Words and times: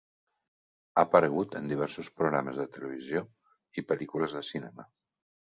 Ha 0.97 1.03
aparegut 1.07 1.57
en 1.59 1.69
diversos 1.73 2.09
programes 2.21 2.59
de 2.63 2.67
televisió 2.79 3.23
i 3.83 3.85
pel·lícules 3.93 4.35
de 4.39 4.47
cinema. 4.53 4.91